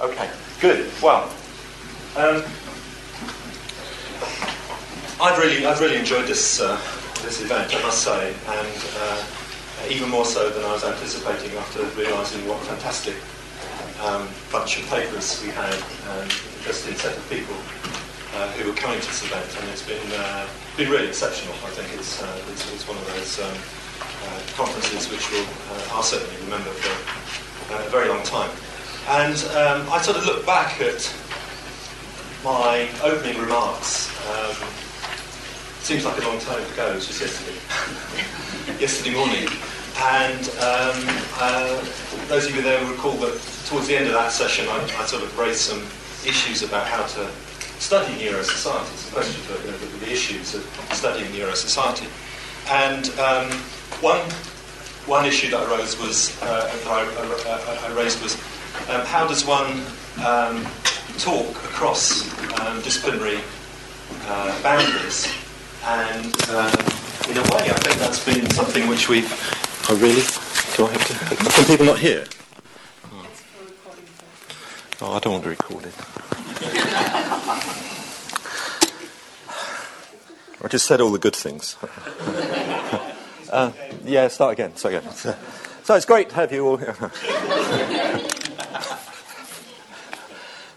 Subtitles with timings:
[0.00, 0.30] Okay,
[0.62, 0.90] good.
[1.02, 1.24] Well,
[2.16, 2.42] um,
[5.20, 6.80] I've really, I've really enjoyed this uh,
[7.20, 9.22] this event, I must say, and uh,
[9.90, 13.14] even more so than I was anticipating after realising what a fantastic
[14.00, 15.74] um, bunch of papers we had
[16.16, 16.30] and
[16.64, 17.56] just interesting set of people
[18.40, 20.48] uh, who were coming to this event, and it's been uh,
[20.78, 21.52] been really exceptional.
[21.60, 25.44] I think it's uh, it's, it's, one of those um, uh, conferences which will
[25.92, 28.48] I'll certainly remember for a very long time.
[29.08, 31.02] And um, I sort of look back at
[32.44, 34.08] my opening remarks.
[34.30, 34.56] Um,
[35.80, 37.58] seems like a long time ago, it was just yesterday,
[38.80, 39.48] yesterday morning.
[39.98, 40.96] And um,
[41.36, 41.84] uh,
[42.28, 45.04] those of you there will recall that towards the end of that session, I, I,
[45.04, 45.82] sort of raised some
[46.26, 47.30] issues about how to
[47.80, 52.08] study neurosociety, about you know, the, the, issues of studying neurosociety.
[52.70, 53.50] And um,
[54.00, 54.20] one,
[55.06, 58.36] one issue that raised was, uh, I, I, I, raised was
[58.90, 59.70] um, how does one
[60.24, 60.66] um,
[61.18, 62.26] talk across
[62.60, 63.38] um, disciplinary
[64.26, 65.32] uh, boundaries
[65.84, 69.30] and um, in a way, I think that's been something which we've.
[69.88, 70.22] Oh, really?
[70.76, 71.14] Do I have to?
[71.52, 72.02] Some people not?
[73.04, 73.26] Oh,
[75.02, 75.94] oh I don't want to record it.
[80.62, 81.76] I just said all the good things.
[83.50, 83.72] uh,
[84.04, 84.76] yeah, start again.
[84.76, 85.12] Start again.
[85.84, 86.96] So it's great to have you all here.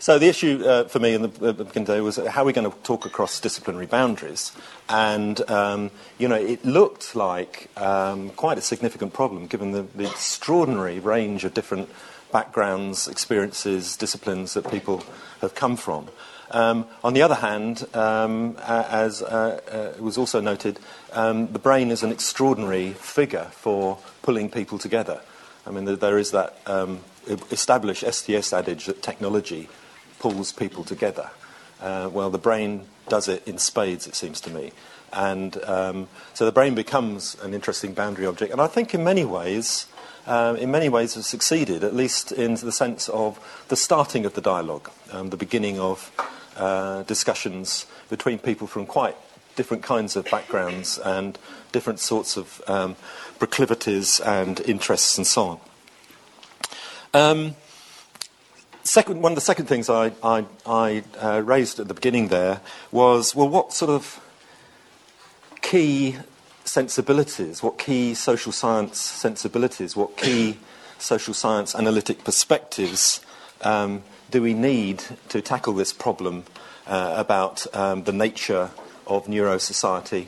[0.04, 2.52] So the issue uh, for me in the uh, beginning day was how are we
[2.52, 4.52] going to talk across disciplinary boundaries?
[4.90, 10.04] And, um, you know, it looked like um, quite a significant problem given the, the,
[10.04, 11.90] extraordinary range of different
[12.34, 15.06] backgrounds, experiences, disciplines that people
[15.40, 16.10] have come from.
[16.52, 20.82] Um, on the other hand, um, as uh, uh, was also noted,
[21.14, 25.22] um, the brain is an extraordinary figure for pulling people together.
[25.66, 27.00] I mean, there is that um,
[27.52, 29.70] established STS adage that technology
[30.24, 31.30] pulls people together.
[31.82, 34.72] Uh, well, the brain does it in spades, it seems to me.
[35.12, 38.54] And um, so the brain becomes an interesting boundary object.
[38.54, 39.86] And I think in many ways,
[40.26, 44.26] um, in many ways it has succeeded, at least in the sense of the starting
[44.26, 46.10] of the dialogue, um, the beginning of
[46.56, 49.18] uh, discussions between people from quite
[49.58, 51.38] different kinds of backgrounds and
[51.74, 52.96] different sorts of um,
[53.40, 55.60] proclivities and interests and so
[57.14, 57.56] on.
[58.94, 62.62] Second, one of the second things I, I, I uh, raised at the beginning there
[62.92, 64.22] was well, what sort of
[65.64, 66.18] key
[66.64, 70.60] sensibilities, what key social science sensibilities, what key
[71.00, 73.22] social science analytic perspectives
[73.62, 76.44] um, do we need to tackle this problem
[76.86, 78.70] uh, about um, the nature
[79.08, 80.28] of neurosociety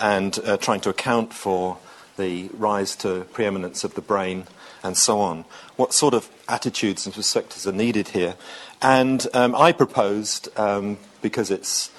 [0.00, 1.76] and uh, trying to account for
[2.16, 4.46] the rise to preeminence of the brain
[4.86, 5.44] and so on.
[5.76, 8.36] What sort of attitudes and perspectives are needed here?
[8.80, 11.90] And um, I proposed, um, because it's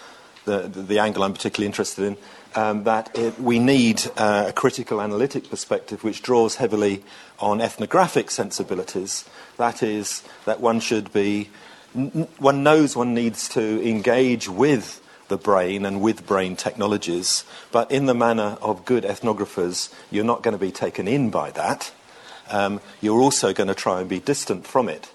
[0.45, 2.17] the, the, angle I'm particularly interested in,
[2.55, 7.03] um, that it, we need uh, a critical analytic perspective which draws heavily
[7.39, 9.25] on ethnographic sensibilities.
[9.57, 11.49] That is, that one should be,
[11.93, 17.91] n- one knows one needs to engage with the brain and with brain technologies, but
[17.91, 21.91] in the manner of good ethnographers, you're not going to be taken in by that
[22.49, 25.11] um, you're also going to try and be distant from it.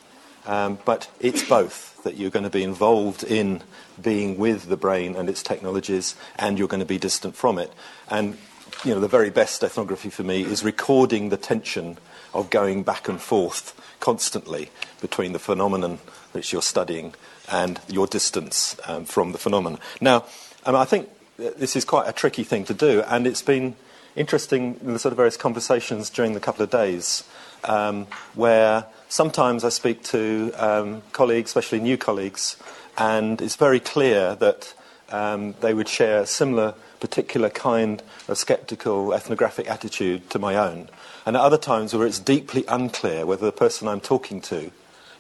[0.46, 3.62] Um, but it's both that you're going to be involved in
[4.00, 7.72] being with the brain and its technologies, and you're going to be distant from it.
[8.08, 8.38] And
[8.84, 11.98] you know, the very best ethnography for me is recording the tension
[12.34, 15.98] of going back and forth constantly between the phenomenon
[16.32, 17.14] which you're studying
[17.50, 19.78] and your distance um, from the phenomenon.
[20.00, 20.24] Now,
[20.64, 23.76] um, I think this is quite a tricky thing to do, and it's been
[24.16, 27.24] interesting in the sort of various conversations during the couple of days
[27.64, 32.56] um, where sometimes I speak to um, colleagues, especially new colleagues,
[32.98, 34.74] and it's very clear that
[35.10, 40.88] um, they would share a similar particular kind of sceptical ethnographic attitude to my own.
[41.26, 44.70] And at other times where it's deeply unclear whether the person I'm talking to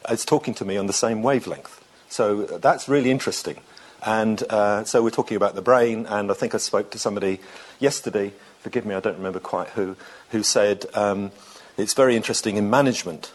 [0.08, 1.84] is talking to me on the same wavelength.
[2.08, 3.58] So that's really interesting.
[4.04, 7.38] And uh, so we're talking about the brain, and I think I spoke to somebody
[7.78, 8.32] yesterday
[8.62, 9.96] forgive me, I don't remember quite who,
[10.30, 11.32] who said um,
[11.76, 13.32] it's very interesting in management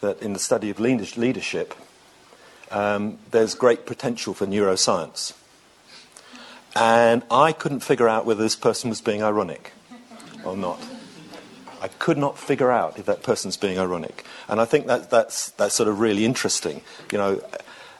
[0.00, 1.74] that in the study of leadership,
[2.70, 5.34] um, there's great potential for neuroscience.
[6.74, 9.72] And I couldn't figure out whether this person was being ironic
[10.44, 10.80] or not.
[11.82, 14.24] I could not figure out if that person's being ironic.
[14.48, 16.82] And I think that, that's, that's sort of really interesting.
[17.10, 17.42] You know,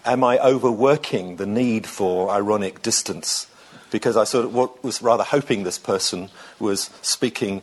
[0.04, 3.46] am I overworking the need for ironic distance
[3.90, 7.62] because I sort of was rather hoping this person was speaking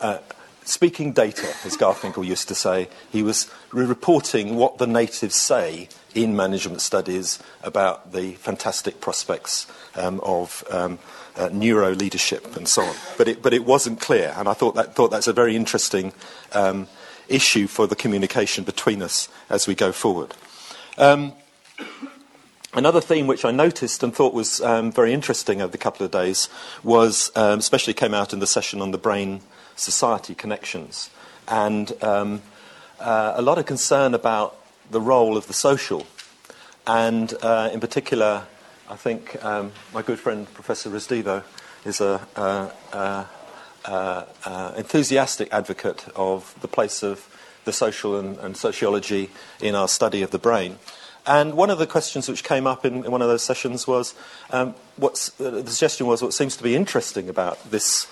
[0.00, 0.18] uh,
[0.64, 2.88] speaking data, as Garfinkel used to say.
[3.10, 9.66] He was re- reporting what the natives say in management studies about the fantastic prospects
[9.96, 10.98] um, of um,
[11.36, 12.94] uh, neuro leadership and so on.
[13.16, 16.12] But it, but it wasn't clear, and I thought, that, thought that's a very interesting
[16.52, 16.88] um,
[17.28, 20.34] issue for the communication between us as we go forward.
[22.72, 26.12] Another theme which I noticed and thought was um, very interesting over the couple of
[26.12, 26.48] days
[26.84, 29.40] was, um, especially came out in the session on the brain
[29.74, 31.10] society connections,
[31.48, 32.42] and um,
[33.00, 34.56] uh, a lot of concern about
[34.88, 36.06] the role of the social.
[36.86, 38.46] And uh, in particular,
[38.88, 41.42] I think um, my good friend Professor Restivo
[41.84, 43.24] is an uh, uh,
[43.84, 47.26] uh, enthusiastic advocate of the place of
[47.64, 49.30] the social and, and sociology
[49.60, 50.78] in our study of the brain.
[51.26, 54.14] And one of the questions which came up in, in one of those sessions was
[54.50, 58.06] um, what's, uh, the suggestion was what seems to be interesting about this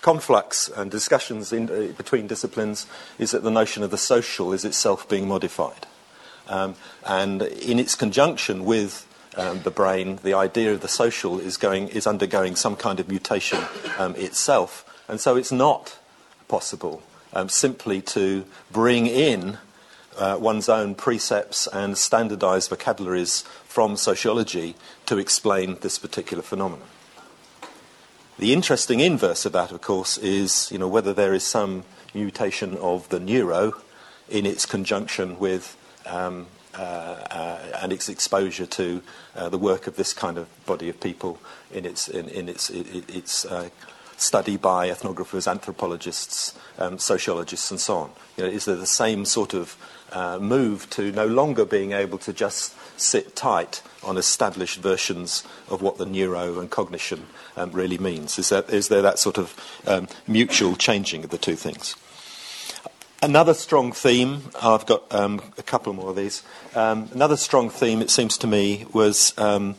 [0.00, 2.86] conflux and discussions in, uh, between disciplines
[3.18, 5.86] is that the notion of the social is itself being modified.
[6.48, 6.74] Um,
[7.06, 9.06] and in its conjunction with
[9.36, 13.08] um, the brain, the idea of the social is, going, is undergoing some kind of
[13.08, 13.60] mutation
[13.98, 14.84] um, itself.
[15.08, 15.98] And so it's not
[16.48, 17.02] possible
[17.32, 19.58] um, simply to bring in
[20.18, 24.76] uh, one's own precepts and standardized vocabularies from sociology
[25.06, 26.86] to explain this particular phenomenon.
[28.38, 31.84] The interesting inverse of that, of course, is you know, whether there is some
[32.14, 33.74] mutation of the neuro
[34.28, 35.76] in its conjunction with
[36.06, 36.46] um,
[36.76, 36.80] uh,
[37.30, 39.00] uh, and its exposure to
[39.36, 41.38] uh, the work of this kind of body of people
[41.72, 43.68] in its, in, in its, its uh,
[44.16, 48.10] study by ethnographers, anthropologists, um, sociologists, and so on.
[48.36, 49.76] You know, is there the same sort of
[50.12, 55.82] uh, move to no longer being able to just sit tight on established versions of
[55.82, 57.26] what the neuro and cognition
[57.56, 58.38] um, really means?
[58.38, 59.54] Is, there that sort of
[59.86, 61.96] um, mutual changing of the two things?
[63.22, 66.42] Another strong theme, I've got um, a couple more of these.
[66.74, 69.76] Um, another strong theme, it seems to me, was um,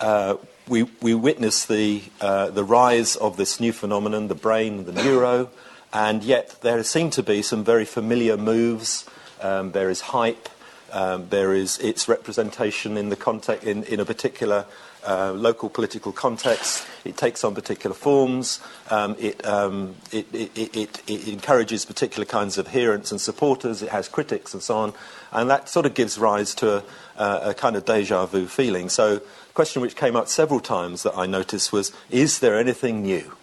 [0.00, 0.34] uh,
[0.68, 5.50] we, we witnessed the, uh, the rise of this new phenomenon, the brain, the neuro,
[5.92, 9.04] and yet there seem to be some very familiar moves
[9.42, 10.48] um, there is hype,
[10.92, 14.66] um, there is its representation in, the context, in, in a particular
[15.06, 16.86] uh, local political context.
[17.04, 18.60] It takes on particular forms.
[18.88, 23.82] Um, it, um, it, it, it, encourages particular kinds of adherents and supporters.
[23.82, 24.92] It has critics and so on.
[25.32, 26.84] And that sort of gives rise to
[27.16, 28.88] a, a kind of deja vu feeling.
[28.88, 29.22] So,
[29.54, 33.36] question which came up several times that I noticed was Is there anything new?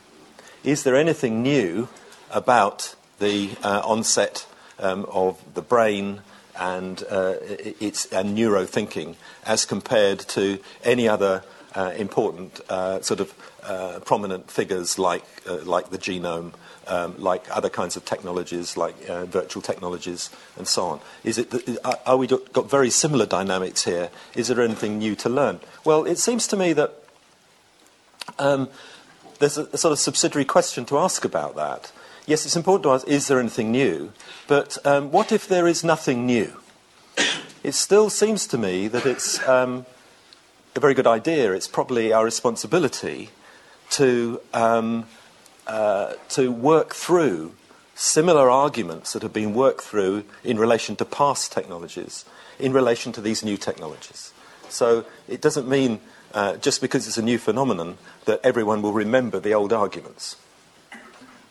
[0.63, 1.88] Is there anything new
[2.31, 4.45] about the uh, onset
[4.79, 6.21] um, of the brain
[6.57, 9.15] and uh, its and neuro thinking
[9.45, 11.44] as compared to any other
[11.75, 13.33] important uh, sort of
[13.63, 16.54] uh, prominent figures like uh, like the genome,
[16.88, 21.00] um, like other kinds of technologies like uh, virtual technologies and so on.
[21.24, 24.10] Is it that, are we got very similar dynamics here?
[24.36, 25.60] Is there anything new to learn?
[25.86, 26.94] Well, it seems to me that.
[28.38, 28.69] Um,
[29.39, 31.92] there's a, a sort of subsidiary question to ask about that
[32.30, 34.13] yes, it's important to ask, is there anything new?
[34.48, 36.54] But um, what if there is nothing new?
[37.63, 39.86] It still seems to me that it's um,
[40.75, 41.54] a very good idea.
[41.54, 43.30] It's probably our responsibility
[43.92, 45.06] to, um,
[45.68, 47.54] uh, to work through
[47.95, 52.25] similar arguments that have been worked through in relation to past technologies,
[52.60, 54.31] in relation to these new technologies.
[54.69, 55.99] So it doesn't mean
[56.33, 60.38] uh, just because it's a new phenomenon that everyone will remember the old arguments.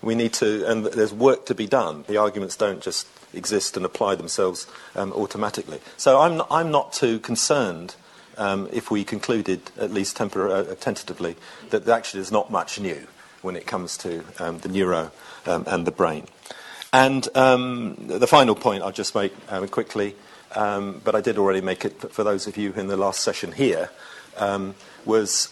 [0.00, 2.04] We need to, and there's work to be done.
[2.06, 5.80] The arguments don't just exist and apply themselves um, automatically.
[5.96, 7.96] So I'm I'm not too concerned
[8.38, 11.36] um, if we concluded, at least tempor- uh, tentatively,
[11.70, 13.06] that actually there's not much new
[13.42, 15.10] when it comes to um, the neuro
[15.46, 16.26] um, and the brain.
[16.92, 20.16] And um, the final point I'll just make um, quickly,
[20.54, 23.90] but I did already make it for those of you in the last session here,
[25.04, 25.48] was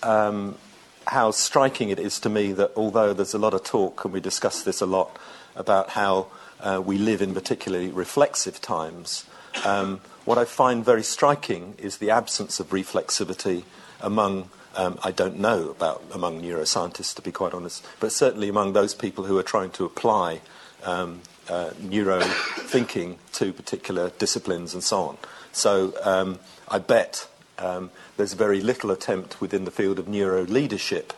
[1.06, 4.20] how striking it is to me that although there's a lot of talk, and we
[4.20, 5.16] discuss this a lot,
[5.54, 6.26] about how
[6.60, 9.24] uh, we live in particularly reflexive times,
[9.64, 13.64] um, what I find very striking is the absence of reflexivity
[14.00, 18.74] among, um, I don't know about among neuroscientists to be quite honest, but certainly among
[18.74, 20.40] those people who are trying to apply
[20.84, 25.18] um, uh, neuro thinking to particular disciplines and so on.
[25.52, 27.28] So um, I bet
[27.58, 31.12] um, there's very little attempt within the field of neuro leadership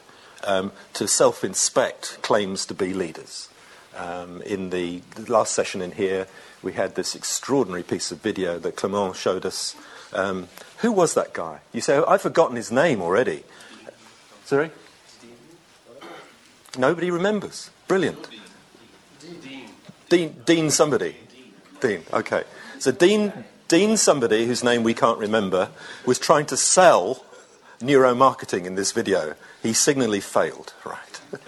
[0.44, 3.48] um, to self inspect claims to be leaders.
[3.96, 6.28] Um, in the, the, last session in here,
[6.62, 9.76] we had this extraordinary piece of video that Clement showed us.
[10.12, 10.48] Um,
[10.78, 11.60] who was that guy?
[11.72, 13.44] You say, I've forgotten his name already.
[14.44, 14.70] Sorry?
[16.76, 17.70] Nobody remembers.
[17.86, 18.28] Brilliant.
[20.08, 21.16] Dean, Dean somebody.
[21.80, 22.44] Dean, okay.
[22.78, 23.32] So Dean,
[23.68, 25.70] Dean somebody, whose name we can't remember,
[26.06, 27.24] was trying to sell
[27.80, 29.34] neuromarketing in this video.
[29.62, 31.20] He signally failed, right?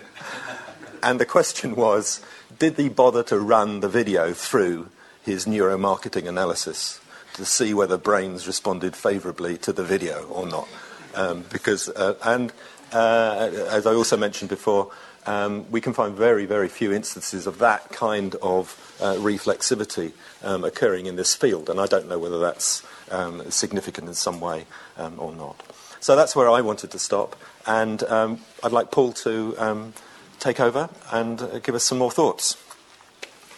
[1.02, 2.20] and the question was,
[2.58, 4.88] did he bother to run the video through
[5.22, 7.00] his neuromarketing analysis
[7.34, 10.68] to see whether brains responded favorably to the video or not?
[11.14, 12.52] Um, because, uh, and
[12.92, 14.90] uh, as I also mentioned before,
[15.26, 20.12] um, we can find very, very few instances of that kind of uh, reflexivity
[20.42, 24.40] um, occurring in this field, and I don't know whether that's um, significant in some
[24.40, 24.64] way
[24.96, 25.62] um, or not.
[26.00, 27.36] So that's where I wanted to stop,
[27.66, 29.92] and um, I'd like Paul to
[30.40, 32.56] take over and uh, give us some more thoughts.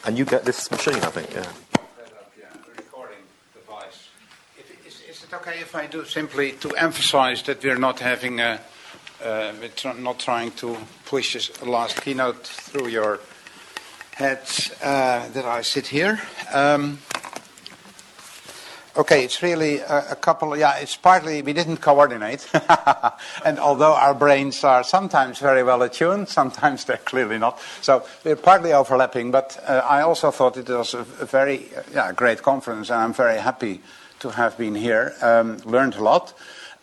[0.04, 1.46] And you get this machine, I think, yeah.
[2.76, 3.18] Recording
[3.54, 4.08] device.
[4.86, 8.60] Is it okay if I do simply to emphasize that we're not having a
[9.22, 13.20] uh, we're tr- not trying to push a last keynote through your
[14.14, 16.20] heads uh, that I sit here.
[16.52, 16.98] Um,
[18.96, 20.56] okay, it's really a, a, couple.
[20.56, 22.48] Yeah, it's partly we didn't coordinate,
[23.44, 27.60] and although our brains are sometimes very well attuned, sometimes they're clearly not.
[27.80, 29.30] So they're partly overlapping.
[29.30, 33.14] But uh, I also thought it was a, a very yeah, great conference, and I'm
[33.14, 33.80] very happy
[34.20, 35.14] to have been here.
[35.22, 36.34] Um, learned a lot.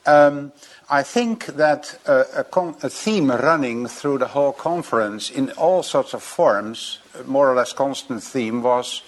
[0.05, 0.51] Um,
[0.89, 5.83] I think that uh, a, con- a, theme running through the whole conference in all
[5.83, 9.03] sorts of forms, more or less constant theme, was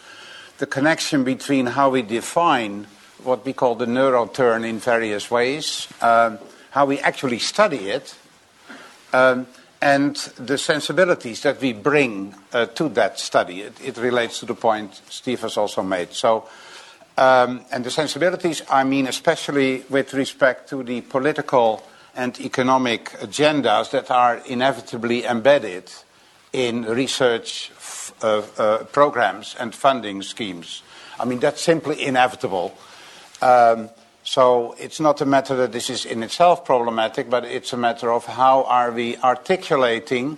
[0.61, 2.85] the connection between how we define
[3.23, 6.37] what we call the neuroturn in various ways, um,
[6.69, 8.15] how we actually study it,
[9.11, 9.47] um,
[9.81, 13.61] and the sensibilities that we bring uh, to that study.
[13.61, 16.13] It, it, relates to the point Steve has also made.
[16.13, 16.47] So
[17.17, 21.81] um, and the sensibilities, I mean, especially with respect to the political
[22.15, 25.91] and economic agendas that are inevitably embedded
[26.53, 27.71] in research
[28.91, 30.83] programs and funding schemes.
[31.19, 32.77] I mean, that's simply inevitable.
[33.41, 33.89] Um,
[34.23, 38.11] so it's not a matter that this is in itself problematic, but it's a matter
[38.11, 40.37] of how are we articulating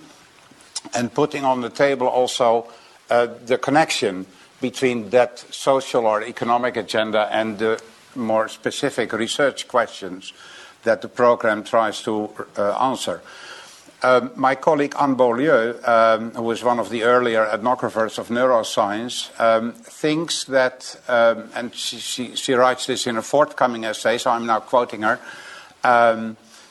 [0.93, 2.67] and putting on the table also
[3.09, 4.25] uh, the connection
[4.61, 7.81] between that social or economic agenda and the
[8.15, 10.31] more specific research questions
[10.83, 13.21] that the program tries to uh, answer.
[14.03, 19.31] Um, my colleague Anne Beaulieu, um, who was one of the earlier ethnographers of neuroscience,
[19.39, 25.03] um, thinks that, and she, writes this in a forthcoming essay, so I'm now quoting
[25.03, 25.19] her.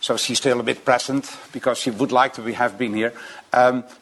[0.02, 3.14] So she's still a bit present because she would like to have been here.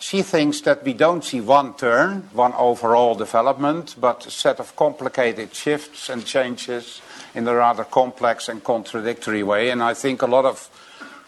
[0.01, 4.75] She thinks that we don't see one turn, one overall development, but a set of
[4.75, 7.01] complicated shifts and changes
[7.35, 9.71] in a rather complex and contradictory way.
[9.71, 10.69] And I think a lot of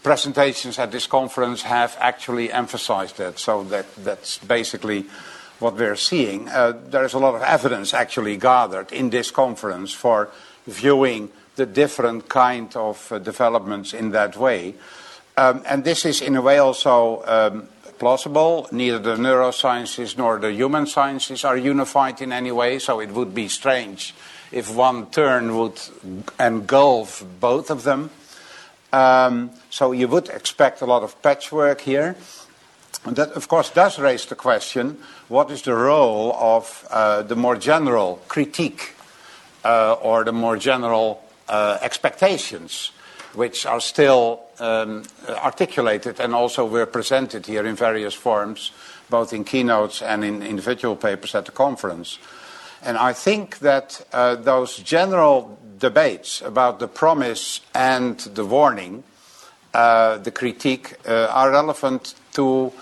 [0.02, 3.38] presentations at this conference have actually emphasized that.
[3.38, 5.06] So that, that's basically
[5.58, 6.48] what we're seeing.
[6.48, 10.28] Uh, there is a lot of evidence actually gathered in this conference for
[10.66, 14.74] viewing the different kind of uh, developments in that way.
[15.36, 17.68] Um, and this is in a way also um,
[17.98, 18.68] plausible.
[18.72, 23.34] Neither the neurosciences nor the human sciences are unified in any way, so it would
[23.34, 24.14] be strange
[24.50, 25.80] if one turn would
[26.38, 28.10] engulf both of them.
[28.92, 32.14] Um, so you would expect a lot of patchwork here.
[33.06, 37.56] That, of course, does raise the question what is the role of uh, the more
[37.56, 38.94] general critique
[39.64, 42.92] uh, or the more general uh, expectations
[43.34, 48.72] which are still um, articulated and also were presented here in various forms,
[49.08, 52.18] both in keynotes and in individual papers at the conference.
[52.82, 59.02] And I think that those general debates about the promise and the warning,
[59.74, 62.72] uh, the critique, uh, are relevant to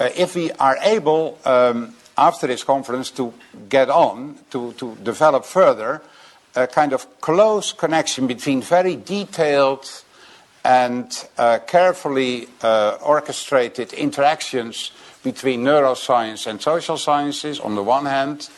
[0.00, 3.34] uh, if we are able, um, after this conference, to
[3.68, 6.00] get on, to, to develop further
[6.54, 9.84] a kind of close connection between very detailed
[10.64, 18.48] and uh, carefully uh, orchestrated interactions between neuroscience and social sciences on the one hand,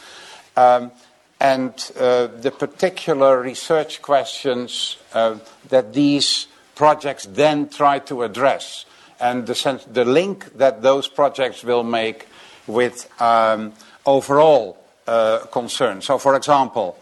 [0.57, 0.93] um,
[1.41, 5.39] and uh, the particular research questions uh,
[5.71, 8.85] that these projects then try to address,
[9.19, 12.27] and the, link that those projects will make
[12.67, 13.73] with um,
[14.07, 16.05] overall uh, concerns.
[16.05, 16.97] So, for example,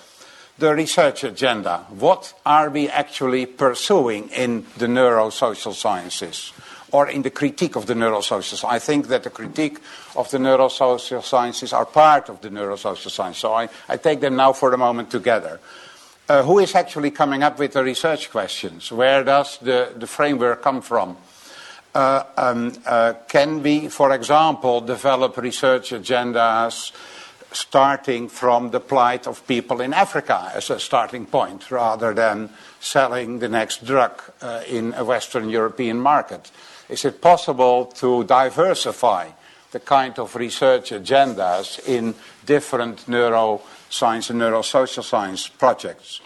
[0.59, 1.87] the research agenda.
[1.89, 6.53] What are we actually pursuing in the neurosocial sciences?
[6.91, 9.79] Or in the critique of the neurosocial I think that the critique
[10.17, 13.39] of the neurosocial sciences are part of the neurosocial science.
[13.39, 15.61] So I, I take them now for a moment together.
[16.29, 18.93] Uh, who is actually coming up with the research questions?
[18.93, 21.17] Where does the, the framework come from?
[21.95, 26.93] Uh, um, uh, can we, for example, develop research agendas
[27.53, 33.39] starting from the plight of people in Africa as a starting point rather than selling
[33.39, 36.51] the next drug uh, in a Western European market?
[36.89, 39.29] Is it possible to diversify
[39.73, 42.15] the kind of research agendas in
[42.47, 46.21] different neuroscience and neurosocial science projects?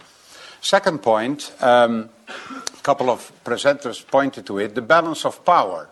[0.60, 5.88] Second point, um, a couple of presenters pointed to it, the balance of power.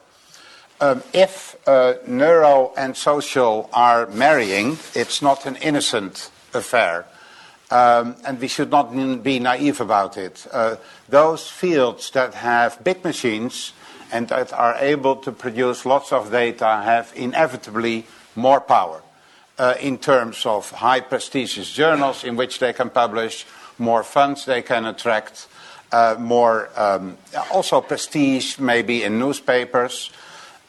[0.80, 7.06] Um, if uh, neuro and social are marrying, it's not an innocent affair.
[7.72, 10.46] Um, and we should not be naive about it.
[10.52, 10.76] Uh,
[11.08, 13.72] those fields that have big machines
[14.12, 19.02] and that are able to produce lots of data have inevitably more power
[19.59, 23.47] uh, in terms of high prestigious journals in which they can publish,
[23.79, 25.49] more funds they can attract,
[25.93, 27.17] uh, more um,
[27.52, 30.11] also prestige maybe in newspapers.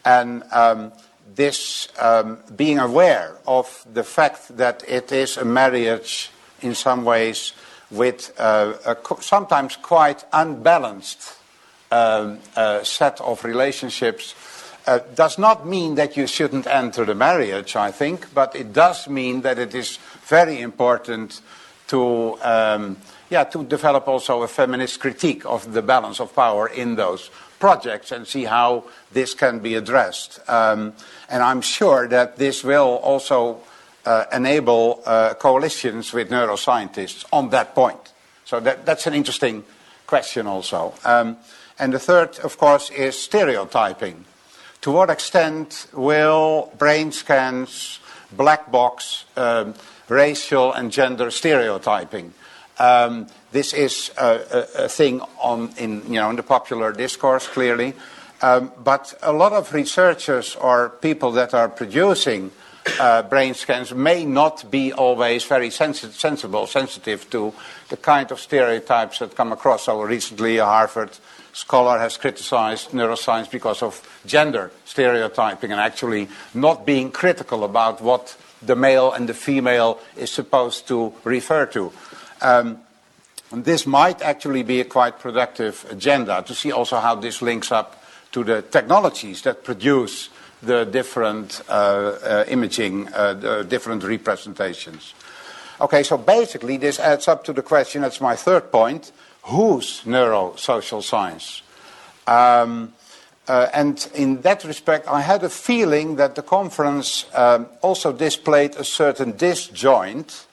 [0.04, 0.92] And um,
[1.34, 6.30] this um, being aware of the fact that it is a marriage
[6.60, 7.52] in some ways
[7.90, 11.34] with uh, a sometimes quite unbalanced
[12.84, 14.34] set of relationships
[14.86, 19.08] uh, does not mean that you shouldn't enter the marriage, I think, but it does
[19.08, 21.40] mean that it is very important
[21.88, 22.96] to, um,
[23.30, 28.10] yeah, to develop also a feminist critique of the balance of power in those projects
[28.10, 30.40] and see how this can be addressed.
[30.48, 30.94] Um,
[31.28, 33.60] and I'm sure that this will also
[34.04, 38.12] uh, enable uh, coalitions with neuroscientists on that point.
[38.44, 39.62] So that, that's an interesting
[40.06, 40.92] question also.
[41.04, 41.36] Um,
[41.90, 44.26] the third, of course, is stereotyping.
[44.82, 49.74] To what extent will brain scans, black box, um,
[50.08, 52.34] racial and gender stereotyping
[52.78, 55.20] um, this is a, thing
[55.78, 56.02] in,
[56.36, 57.94] the popular discourse, clearly.
[58.40, 62.50] Um, but a lot of researchers or people that are producing
[62.98, 67.54] uh, brain scans may not be always very sensi- sensible, sensitive to
[67.88, 69.86] the kind of stereotypes that come across.
[69.86, 71.10] Recently, a Harvard
[71.52, 78.36] scholar has criticized neuroscience because of gender stereotyping and actually not being critical about what
[78.62, 81.92] the male and the female is supposed to refer to.
[82.40, 82.80] Um,
[83.52, 88.02] this might actually be a quite productive agenda to see also how this links up
[88.32, 90.30] to the technologies that produce
[90.62, 95.12] the different uh, uh, imaging, uh, the different representations.
[95.80, 99.10] Okay, so basically this adds up to the question, that's my third point,
[99.42, 101.62] whose neurosocial science?
[102.26, 102.92] Um,
[103.48, 108.76] uh, and in that respect, I had a feeling that the conference um, also displayed
[108.76, 110.46] a certain disjoint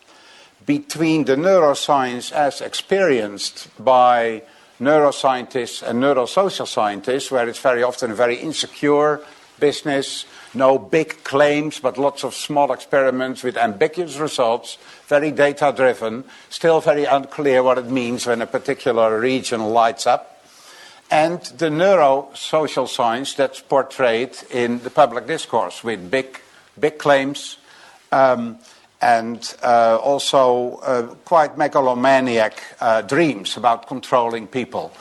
[0.66, 4.42] between the neuroscience as experienced by
[4.80, 9.22] neuroscientists and neurosocial scientists, where it's very often a very insecure
[9.60, 16.24] business, no big claims, but lots of small experiments with ambiguous results, very data driven,
[16.50, 20.44] still very unclear what it means when a particular region lights up.
[21.12, 26.40] And the neurosocial science that's portrayed in the public discourse with big,
[26.80, 27.58] big claims.
[28.12, 28.60] Um,
[29.02, 34.92] and uh, also uh, quite megalomaniac uh, dreams about controlling people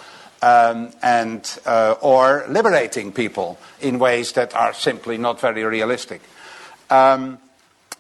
[2.00, 6.20] or liberating people in ways that are simply not very realistic.
[6.90, 7.38] Um,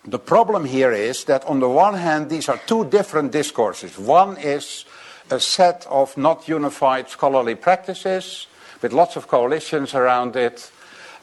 [0.04, 3.98] the problem here is that on the one hand, these are two different discourses.
[3.98, 4.84] One is
[5.30, 8.46] a set of not unified scholarly practices
[8.80, 10.70] with lots of coalitions around it,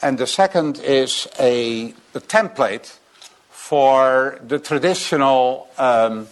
[0.02, 3.00] and the second is a, a template
[3.50, 6.28] for the traditional um,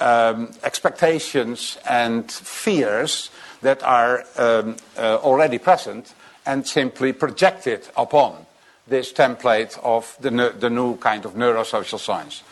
[0.00, 3.30] um, expectations and fears
[3.62, 8.46] that are um, uh, already present and simply projected upon
[8.86, 12.42] this template of the, the new kind of neurosocial science.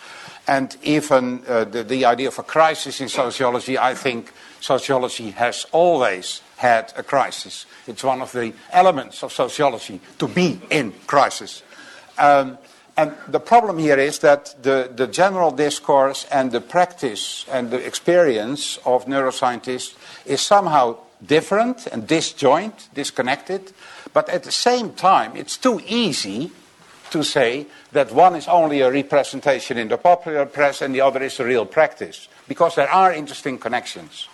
[0.47, 5.67] And even uh, the, the idea of a crisis in sociology, I think sociology has
[5.73, 7.67] always had a crisis.
[7.87, 11.63] It's one of the elements of sociology to be in crisis.
[12.19, 12.59] Um,
[13.01, 17.79] and the problem here is that the, the general discourse and the practice and the
[17.79, 23.73] experience of neuroscientists is somehow different and disjoint, disconnected.
[24.13, 26.51] But at the same time, it's too easy
[27.11, 31.23] to say that one is only a representation in the popular press and the other
[31.23, 32.29] is a real practice.
[32.49, 34.29] Because there are interesting connections.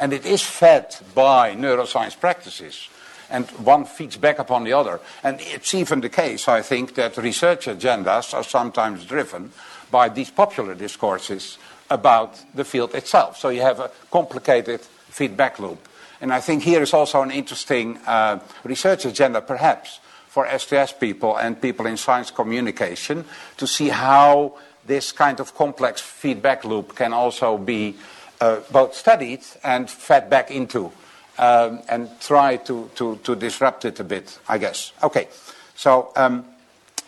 [0.00, 2.88] And it is fed by neuroscience practices
[3.32, 5.00] and one feeds back upon the other.
[5.24, 9.52] And it's even the case, I think, that research agendas are sometimes driven
[9.90, 11.58] by these popular discourses
[11.90, 13.38] about the field itself.
[13.38, 15.88] So you have a complicated feedback loop.
[16.20, 21.36] And I think here is also an interesting uh, research agenda, perhaps, for STS people
[21.36, 23.24] and people in science communication
[23.56, 24.54] to see how
[24.86, 27.96] this kind of complex feedback loop can also be
[28.40, 30.92] uh, both studied and fed back into
[31.38, 32.90] and try to,
[33.38, 34.92] disrupt it a bit, I guess.
[35.02, 35.28] Okay,
[35.74, 36.44] so um,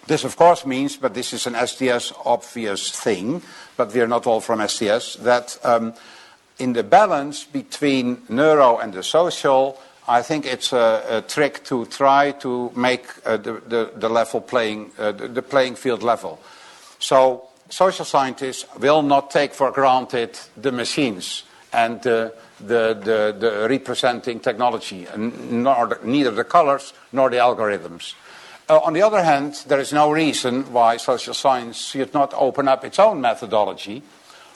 [0.06, 3.42] this of course means, but this is an STS obvious thing,
[3.76, 5.94] but we are not all from STS, that um,
[6.58, 12.32] in the balance between neuro and the social, I think it's a, trick to try
[12.32, 16.38] to make uh, the, the, the, level playing, uh, the playing field level.
[16.98, 25.06] So social scientists will not take for granted the machines and uh, the, representing technology,
[25.16, 28.14] neither the colors nor the algorithms.
[28.68, 32.66] Uh, on the other hand, there is no reason why social science should not open
[32.68, 34.02] up its own methodology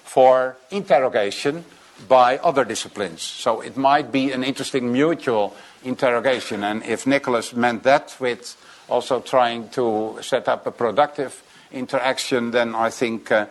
[0.05, 1.65] for interrogation
[2.09, 3.21] by other disciplines.
[3.21, 5.55] So it might be an interesting mutual
[5.85, 6.65] interrogation.
[6.65, 8.57] And if Nicholas meant that with
[8.89, 13.47] also trying to set up a productive interaction, then I think uh,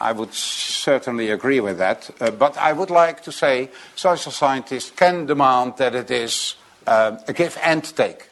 [0.00, 2.10] I would certainly agree with that.
[2.20, 7.16] Uh, but I would like to say social scientists can demand that it is uh,
[7.28, 8.28] a give and take,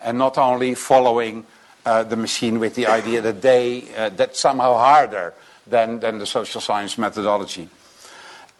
[0.00, 1.46] and not only following
[1.84, 5.34] uh, the machine with the idea that they uh, that's somehow harder
[5.66, 7.68] than, than the social science methodology.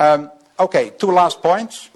[0.01, 1.91] Um, okay, two last points.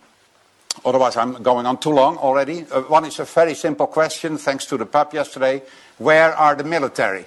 [0.84, 2.64] Otherwise, I'm going on too long already.
[2.70, 5.62] Uh, one is a very simple question, thanks to the pub yesterday.
[5.98, 7.26] Where are the military?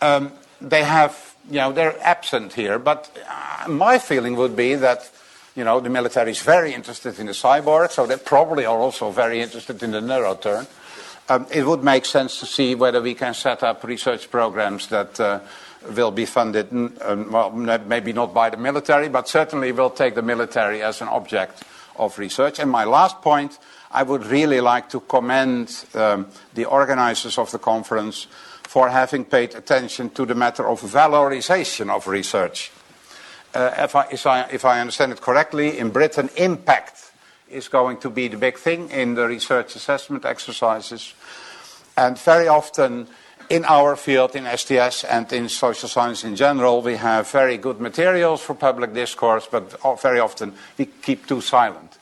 [0.00, 2.78] um, they have, you know, they're absent here.
[2.78, 5.10] But uh, my feeling would be that,
[5.56, 9.10] you know, the military is very interested in the cyborg, so they probably are also
[9.10, 10.66] very interested in the neuroturn.
[11.28, 15.20] Um, it would make sense to see whether we can set up research programs that
[15.20, 15.40] uh,
[15.96, 20.22] will be funded, um, well, maybe not by the military, but certainly will take the
[20.22, 21.62] military as an object
[21.96, 22.58] of research.
[22.58, 23.58] And my last point,
[23.92, 28.26] I would really like to commend um, the organizers of the conference
[28.70, 32.70] for having paid attention to the matter of valorization of research.
[33.52, 37.10] Uh, if, I, if, I, if, I, understand it correctly, in Britain, impact
[37.50, 41.14] is going to be the big thing in the research assessment exercises.
[41.96, 43.08] And very often
[43.48, 47.80] in our field, in STS and in social science in general, we have very good
[47.80, 51.98] materials for public discourse, but very often we keep too silent.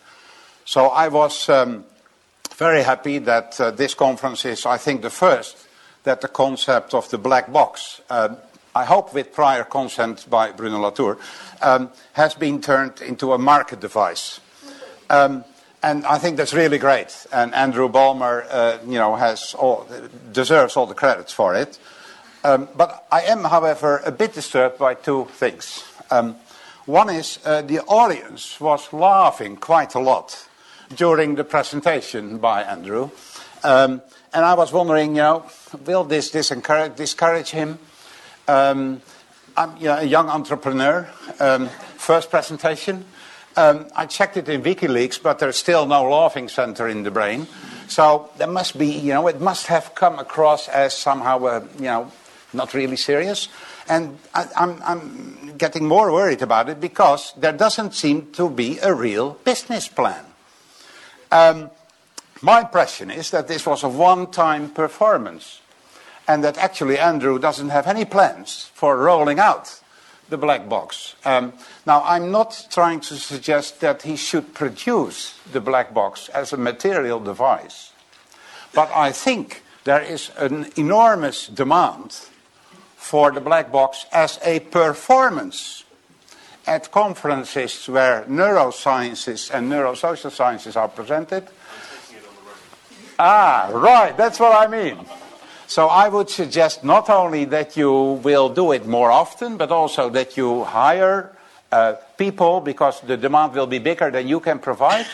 [0.66, 1.86] So I was um,
[2.56, 5.64] very happy that uh, this conference is, I think, the first
[6.08, 8.38] that the concept of the black box, um,
[8.74, 11.18] I hope with prior consent by Bruno Latour,
[11.60, 14.40] um, has been turned into a market device.
[15.10, 15.44] Um,
[15.82, 17.26] and I think that's really great.
[17.30, 19.86] And Andrew Balmer, uh, you know, has all,
[20.32, 21.78] deserves all the credits for it.
[22.42, 25.84] But I am, however, a bit disturbed by two things.
[26.86, 30.48] One is uh, the audience was laughing quite a lot
[30.96, 33.10] during the presentation by Andrew.
[34.32, 35.46] And I was wondering, you know,
[35.86, 37.78] will this discourage, discourage him?
[38.46, 39.00] Um,
[39.56, 41.08] I'm you know, a young entrepreneur,
[41.40, 43.04] um, first presentation.
[43.56, 47.46] Um, I checked it in WikiLeaks, but there's still no laughing center in the brain.
[47.88, 51.86] So there must be, you know, it must have come across as somehow, uh, you
[51.86, 52.12] know,
[52.52, 53.48] not really serious.
[53.88, 58.50] And I, am I'm, I'm getting more worried about it because there doesn't seem to
[58.50, 60.24] be a real business plan.
[61.32, 61.70] Um,
[62.40, 65.60] my impression is that this was a one-time performance
[66.26, 69.80] and that actually Andrew doesn't have any plans for rolling out
[70.28, 71.16] the black box.
[71.24, 71.54] Um,
[71.86, 76.58] now, I'm not trying to suggest that he should produce the black box as a
[76.58, 77.92] material device,
[78.74, 82.20] but I think there is an enormous demand
[82.96, 85.84] for the black box as a performance
[86.66, 91.48] at conferences where neurosciences and neurosocial sciences are presented
[93.18, 94.96] Ah, right, that's what I mean.
[95.66, 100.08] So I would suggest not only that you will do it more often, but also
[100.10, 101.36] that you hire
[101.72, 105.06] uh, people because the demand will be bigger than you can provide.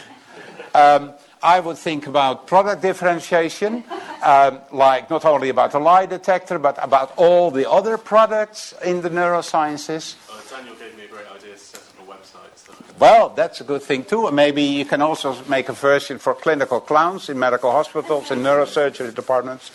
[0.74, 1.12] Um,
[1.42, 3.84] I would think about product differentiation,
[4.22, 9.02] um, like not only about the lie detector, but about all the other products in
[9.02, 10.14] the neurosciences.
[12.98, 14.30] Well, that's a good thing too.
[14.30, 19.14] Maybe you can also make a version for clinical clowns in medical hospitals and neurosurgery
[19.14, 19.70] departments.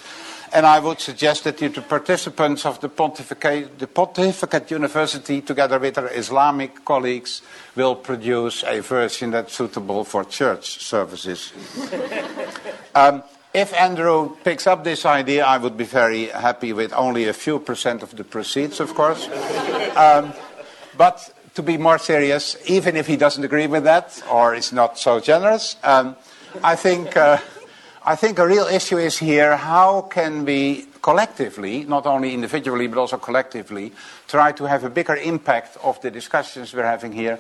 [0.52, 5.78] And I would suggest that you, the participants of the Pontificate, the Pontificate University, together
[5.78, 7.43] with their Islamic colleagues,
[7.75, 11.54] will produce a version that's suitable for church services.
[12.95, 13.21] um,
[13.54, 17.60] if Andrew picks up this idea, I would be very happy with only a few
[17.60, 19.28] percent of the proceeds, of course.
[19.95, 20.34] Um,
[20.97, 24.98] but to be more serious, even if he doesn't agree with that or is not
[24.98, 26.16] so generous, um,
[26.64, 27.16] I think.
[27.16, 27.38] Uh,
[28.06, 32.98] I think a real issue is here how can we collectively, not only individually but
[32.98, 33.92] also collectively,
[34.28, 37.38] try to have a bigger impact of the discussions we're having here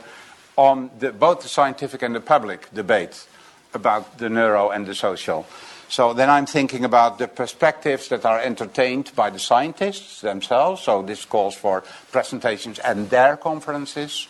[0.57, 3.25] on the, both the scientific and the public debate
[3.73, 5.47] about the neuro and the social.
[5.89, 10.83] So then I'm thinking about the perspectives that are entertained by the scientists themselves.
[10.83, 14.27] So this calls for presentations and their conferences.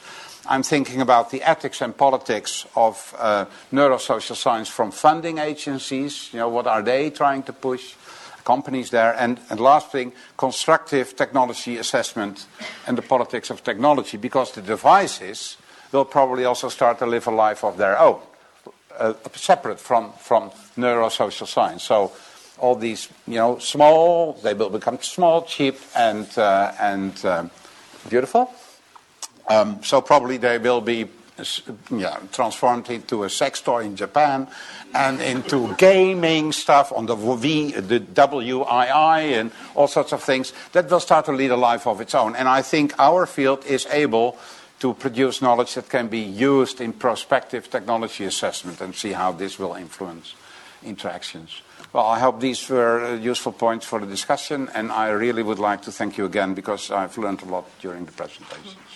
[0.48, 6.30] I'm thinking about the ethics and politics of uh, neurosocial science from funding agencies.
[6.32, 7.95] You know, what are they trying to push?
[8.45, 9.13] Companies there.
[9.19, 12.48] And, and last thing, constructive technology assessment
[12.88, 15.58] and the politics of technology, because the devices
[15.91, 18.22] will probably also start to live a life of their own
[18.97, 21.84] uh, separate from, from neurosocial science.
[21.84, 22.12] So
[22.58, 27.52] all these, you know, small, they will become small, cheap, and, uh, and um,
[28.10, 28.54] beautiful.
[29.47, 31.10] Um, so probably they will be
[31.89, 34.47] yeah, transformed into a sex toy in Japan
[34.93, 40.89] and into gaming stuff on the V, the WII and all sorts of things that
[40.89, 42.36] will start to lead a life of its own.
[42.36, 44.38] And I think our field is able
[44.80, 49.60] to produce knowledge that can be used in prospective technology assessment and see how this
[49.60, 50.36] will influence
[50.84, 51.62] interactions.
[51.92, 55.60] Well, I hope these were uh, useful points for the discussion, and I really would
[55.60, 58.88] like to thank you again because I've learned a lot during the presentations.